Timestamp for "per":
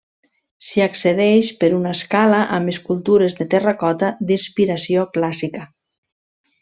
1.63-1.69